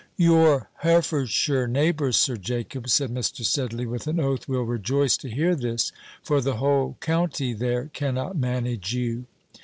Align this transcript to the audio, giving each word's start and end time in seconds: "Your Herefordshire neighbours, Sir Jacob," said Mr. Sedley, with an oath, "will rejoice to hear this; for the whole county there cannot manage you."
"Your 0.17 0.67
Herefordshire 0.81 1.67
neighbours, 1.67 2.17
Sir 2.17 2.35
Jacob," 2.35 2.89
said 2.89 3.11
Mr. 3.11 3.45
Sedley, 3.45 3.85
with 3.85 4.07
an 4.07 4.19
oath, 4.19 4.47
"will 4.49 4.63
rejoice 4.63 5.15
to 5.17 5.29
hear 5.29 5.55
this; 5.55 5.91
for 6.23 6.41
the 6.41 6.55
whole 6.55 6.97
county 7.01 7.53
there 7.53 7.91
cannot 7.93 8.35
manage 8.35 8.95
you." 8.95 9.25